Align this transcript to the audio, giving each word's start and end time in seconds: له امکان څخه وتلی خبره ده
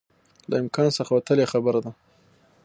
له 0.49 0.55
امکان 0.63 0.89
څخه 0.97 1.11
وتلی 1.13 1.45
خبره 1.51 1.79
ده 1.85 1.91